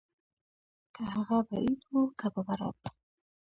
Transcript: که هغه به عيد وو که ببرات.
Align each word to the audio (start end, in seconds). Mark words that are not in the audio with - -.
که 0.93 1.01
هغه 1.13 1.37
به 1.47 1.55
عيد 1.63 1.81
وو 1.91 2.03
که 2.19 2.27
ببرات. 2.33 2.81